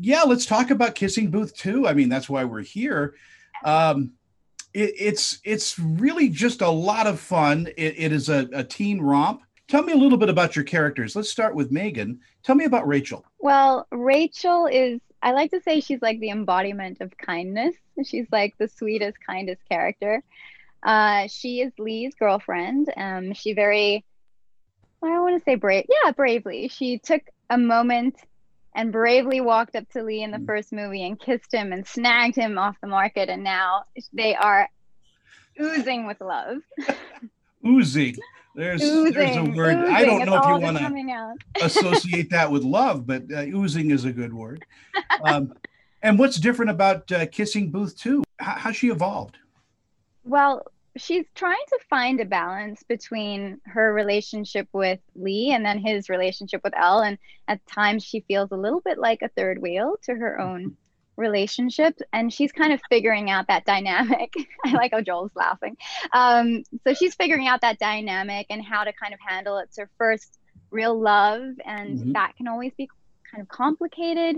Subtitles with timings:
[0.00, 1.86] yeah, let's talk about Kissing Booth 2.
[1.86, 3.14] I mean, that's why we're here.
[3.64, 4.12] Um,
[4.74, 7.68] it, it's it's really just a lot of fun.
[7.76, 9.42] it, it is a, a teen romp.
[9.66, 11.14] Tell me a little bit about your characters.
[11.14, 12.18] Let's start with Meganne.
[12.42, 13.24] Tell me about Rachel.
[13.38, 17.74] Well, Rachel is, I like to say she's like the embodiment of kindness.
[18.04, 20.22] She's like the sweetest, kindest character.
[20.82, 22.90] Uh, she is Lee's girlfriend.
[22.96, 24.04] Um, she very,
[25.02, 25.84] I don't want to say brave.
[26.02, 26.68] Yeah, bravely.
[26.68, 28.16] She took a moment
[28.78, 30.46] and bravely walked up to Lee in the mm.
[30.46, 33.28] first movie and kissed him and snagged him off the market.
[33.28, 34.70] And now they are
[35.60, 36.58] oozing with love.
[37.66, 38.14] oozing.
[38.54, 39.78] There's oozing, there's a word.
[39.78, 39.94] Oozing.
[39.94, 44.04] I don't know if you want to associate that with love, but uh, oozing is
[44.04, 44.64] a good word.
[45.24, 45.54] Um,
[46.04, 48.22] and what's different about uh, Kissing Booth 2?
[48.38, 49.38] How, she evolved?
[50.22, 50.64] Well,
[50.98, 56.60] she's trying to find a balance between her relationship with Lee and then his relationship
[56.64, 57.00] with Elle.
[57.00, 60.76] And at times she feels a little bit like a third wheel to her own
[61.16, 64.32] relationship and she's kind of figuring out that dynamic
[64.64, 65.76] i like how joel's laughing
[66.12, 69.64] um, so she's figuring out that dynamic and how to kind of handle it.
[69.64, 70.38] it's her first
[70.70, 72.12] real love and mm-hmm.
[72.12, 72.88] that can always be
[73.28, 74.36] kind of complicated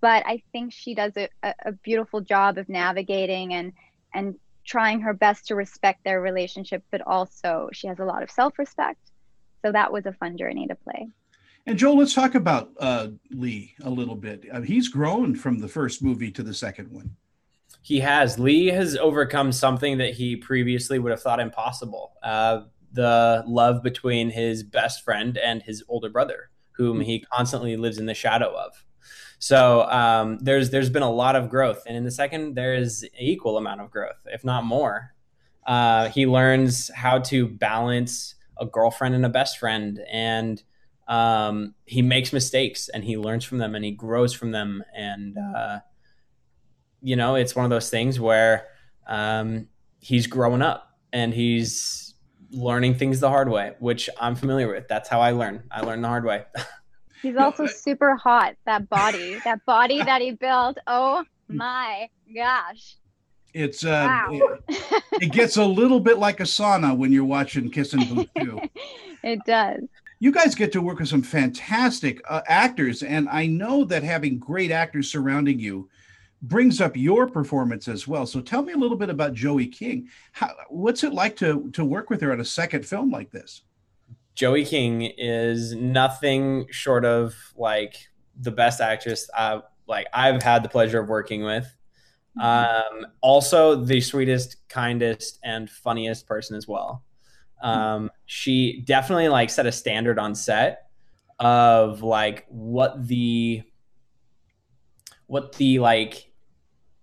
[0.00, 1.28] but i think she does a,
[1.64, 3.72] a beautiful job of navigating and
[4.14, 8.30] and trying her best to respect their relationship but also she has a lot of
[8.30, 9.00] self-respect
[9.64, 11.08] so that was a fun journey to play
[11.66, 14.46] and Joel, let's talk about uh, Lee a little bit.
[14.50, 17.16] Uh, he's grown from the first movie to the second one.
[17.82, 18.38] He has.
[18.38, 22.12] Lee has overcome something that he previously would have thought impossible.
[22.22, 27.98] Uh, the love between his best friend and his older brother, whom he constantly lives
[27.98, 28.84] in the shadow of.
[29.38, 33.06] So um, there's there's been a lot of growth, and in the second, there is
[33.18, 35.14] equal amount of growth, if not more.
[35.66, 40.62] Uh, he learns how to balance a girlfriend and a best friend, and
[41.10, 44.84] um, he makes mistakes and he learns from them and he grows from them.
[44.96, 45.80] And, uh,
[47.02, 48.68] you know, it's one of those things where
[49.08, 49.66] um,
[49.98, 52.14] he's growing up and he's
[52.52, 54.86] learning things the hard way, which I'm familiar with.
[54.86, 55.64] That's how I learn.
[55.72, 56.44] I learn the hard way.
[57.22, 58.56] he's also super hot.
[58.66, 60.78] That body, that body that he built.
[60.86, 62.96] Oh my gosh.
[63.52, 64.58] It's uh, wow.
[64.68, 68.60] it, it, gets a little bit like a sauna when you're watching Kissing Booth too.
[69.24, 69.82] it does
[70.20, 74.38] you guys get to work with some fantastic uh, actors, and I know that having
[74.38, 75.88] great actors surrounding you
[76.42, 78.26] brings up your performance as well.
[78.26, 80.08] So tell me a little bit about Joey King.
[80.32, 83.62] How, what's it like to to work with her on a second film like this?
[84.40, 88.08] Joey King is nothing short of like
[88.40, 91.66] the best actress uh, like I've had the pleasure of working with.
[92.40, 93.02] Mm-hmm.
[93.02, 97.04] Um, also the sweetest, kindest, and funniest person as well.
[97.62, 100.86] Um, she definitely like set a standard on set
[101.38, 103.62] of like what the
[105.26, 106.32] what the like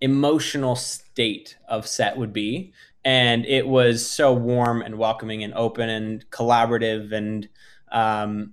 [0.00, 2.72] emotional state of set would be
[3.08, 7.48] and it was so warm and welcoming and open and collaborative and
[7.90, 8.52] um,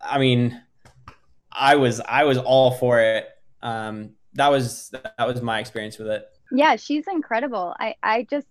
[0.00, 0.62] i mean
[1.50, 3.28] i was i was all for it.
[3.60, 6.24] Um, that was that was my experience with it.
[6.52, 7.74] Yeah she's incredible.
[7.80, 8.46] I i just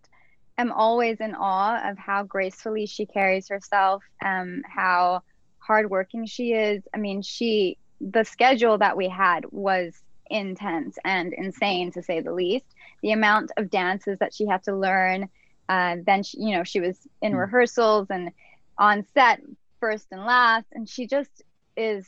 [0.57, 5.21] am always in awe of how gracefully she carries herself, um, how
[5.59, 6.83] hardworking she is.
[6.93, 9.93] I mean, she the schedule that we had was
[10.29, 12.65] intense and insane to say the least.
[13.01, 15.29] The amount of dances that she had to learn.
[15.67, 17.39] Uh, then she, you know she was in mm.
[17.39, 18.31] rehearsals and
[18.77, 19.41] on set
[19.79, 21.43] first and last, and she just
[21.75, 22.07] is.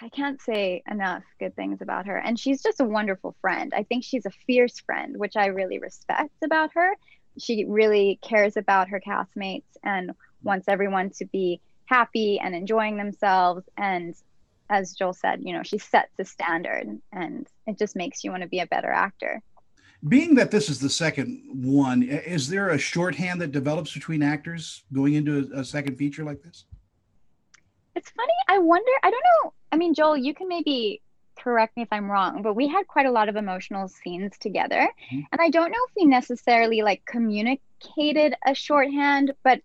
[0.00, 2.16] I can't say enough good things about her.
[2.16, 3.72] And she's just a wonderful friend.
[3.74, 6.94] I think she's a fierce friend, which I really respect about her
[7.38, 10.12] she really cares about her castmates and
[10.42, 14.14] wants everyone to be happy and enjoying themselves and
[14.70, 18.42] as joel said you know she sets the standard and it just makes you want
[18.42, 19.42] to be a better actor
[20.08, 24.84] being that this is the second one is there a shorthand that develops between actors
[24.92, 26.64] going into a, a second feature like this
[27.94, 31.00] it's funny i wonder i don't know i mean joel you can maybe
[31.36, 34.88] correct me if I'm wrong, but we had quite a lot of emotional scenes together.
[35.12, 35.20] Mm-hmm.
[35.32, 39.60] And I don't know if we necessarily like communicated a shorthand, but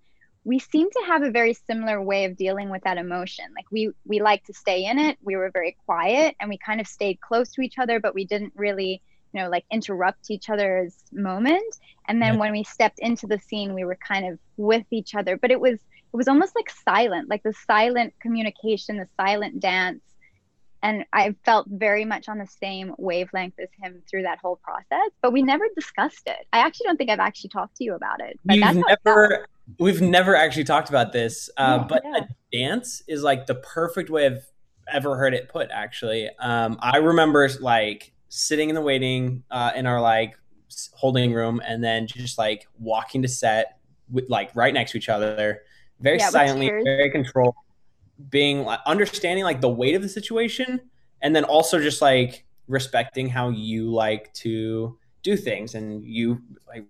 [0.46, 3.46] we seem to have a very similar way of dealing with that emotion.
[3.56, 5.18] Like we we like to stay in it.
[5.22, 8.26] We were very quiet and we kind of stayed close to each other, but we
[8.26, 9.02] didn't really,
[9.34, 11.76] you know, like interrupt each other's moment.
[12.08, 15.38] And then when we stepped into the scene, we were kind of with each other,
[15.38, 20.02] but it was it was almost like silent, like the silent communication, the silent dance
[20.82, 25.12] and I felt very much on the same wavelength as him through that whole process.
[25.22, 26.48] But we never discussed it.
[26.54, 28.40] I actually don't think I've actually talked to you about it.
[28.46, 29.48] But we've never
[29.78, 31.50] we've never actually talked about this.
[31.58, 32.22] Uh, oh, but yeah.
[32.52, 34.46] dance is like the perfect way I've
[34.92, 35.70] ever heard it put.
[35.72, 40.38] Actually, um, I remember like sitting in the waiting uh, in our like
[40.94, 43.80] holding room, and then just like walking to set
[44.12, 45.62] with like right next to each other,
[46.00, 47.56] very yeah, silently, very controlled,
[48.30, 50.82] being like understanding like the weight of the situation,
[51.22, 56.86] and then also just like respecting how you like to do things, and you like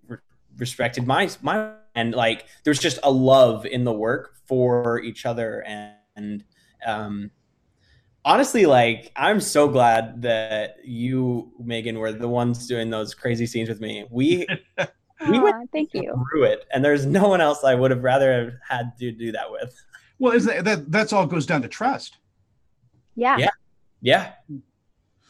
[0.60, 5.64] respected my my and like there's just a love in the work for each other.
[5.66, 6.44] And, and
[6.86, 7.32] um
[8.26, 13.70] honestly like i'm so glad that you meganne were the ones doing those crazy scenes
[13.70, 14.06] with me.
[14.10, 14.46] We
[15.30, 16.14] we went thank you.
[16.32, 19.32] through it and there's no one else i would have rather have had to do
[19.32, 19.76] that with.
[20.20, 22.18] Well is that, that that's all goes down to trust.
[23.16, 23.38] Yeah.
[23.38, 23.50] Yeah.
[24.02, 24.32] Yeah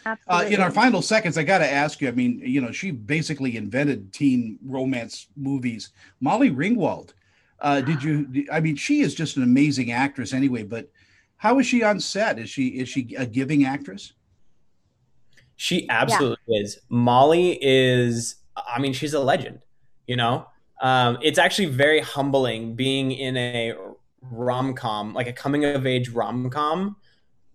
[0.05, 2.07] uh, in our final seconds, I got to ask you.
[2.07, 5.89] I mean, you know, she basically invented teen romance movies.
[6.19, 7.13] Molly Ringwald,
[7.59, 8.45] uh, did you?
[8.51, 10.63] I mean, she is just an amazing actress, anyway.
[10.63, 10.89] But
[11.37, 12.39] how is she on set?
[12.39, 14.13] Is she is she a giving actress?
[15.55, 16.61] She absolutely yeah.
[16.63, 16.79] is.
[16.89, 18.35] Molly is.
[18.55, 19.59] I mean, she's a legend.
[20.07, 20.47] You know,
[20.81, 23.73] um, it's actually very humbling being in a
[24.21, 26.95] rom com, like a coming of age rom com,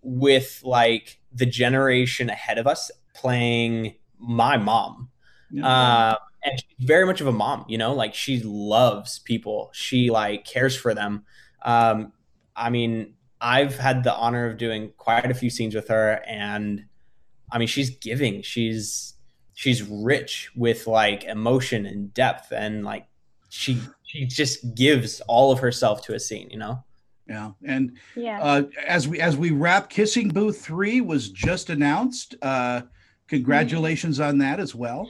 [0.05, 5.11] with like the generation ahead of us playing my mom.
[5.51, 5.67] Yeah.
[5.67, 9.71] Uh, and she's very much of a mom, you know, like she loves people.
[9.73, 11.25] She like cares for them.
[11.62, 12.12] Um,
[12.55, 16.85] I mean, I've had the honor of doing quite a few scenes with her and
[17.51, 18.43] I mean, she's giving.
[18.43, 19.15] She's
[19.55, 23.06] she's rich with like emotion and depth and like
[23.49, 26.83] she she just gives all of herself to a scene, you know?
[27.29, 28.43] Yeah, and yeah.
[28.43, 32.35] Uh, as we as we wrap, Kissing Booth three was just announced.
[32.43, 32.82] Uh,
[33.29, 34.29] congratulations mm-hmm.
[34.29, 35.09] on that as well.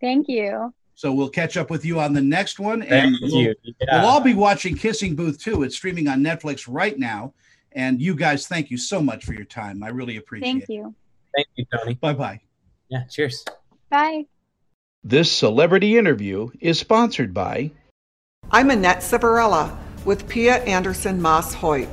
[0.00, 0.72] Thank you.
[0.94, 3.54] So we'll catch up with you on the next one, and Thank we'll, you.
[3.62, 3.74] Yeah.
[4.00, 5.62] we'll all be watching Kissing Booth two.
[5.62, 7.34] It's streaming on Netflix right now.
[7.72, 9.82] And you guys, thank you so much for your time.
[9.82, 10.66] I really appreciate thank it.
[10.66, 10.94] Thank you.
[11.36, 11.94] Thank you, Tony.
[11.94, 12.40] Bye bye.
[12.88, 13.04] Yeah.
[13.04, 13.44] Cheers.
[13.90, 14.26] Bye.
[15.04, 17.70] This celebrity interview is sponsored by.
[18.50, 19.76] I'm Annette Savarella
[20.08, 21.86] with Pia Anderson Moss Hoyt,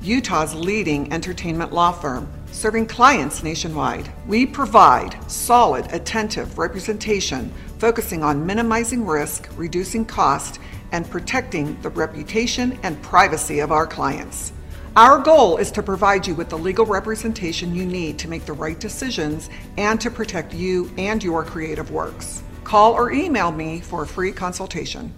[0.00, 4.10] Utah's leading entertainment law firm, serving clients nationwide.
[4.26, 10.60] We provide solid, attentive representation focusing on minimizing risk, reducing cost,
[10.92, 14.54] and protecting the reputation and privacy of our clients.
[14.96, 18.54] Our goal is to provide you with the legal representation you need to make the
[18.54, 22.42] right decisions and to protect you and your creative works.
[22.64, 25.12] Call or email me for a free consultation.